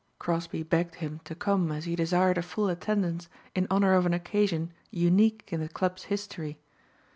Crosbeigh 0.17 0.63
begged 0.67 0.95
him 0.95 1.21
to 1.25 1.35
come 1.35 1.71
as 1.71 1.85
he 1.85 1.95
desired 1.95 2.39
a 2.39 2.41
full 2.41 2.69
attendance 2.69 3.29
in 3.53 3.67
honor 3.69 3.93
of 3.93 4.07
an 4.07 4.15
occasion 4.15 4.73
unique 4.89 5.47
in 5.53 5.59
the 5.59 5.69
club's 5.69 6.05
history. 6.05 6.57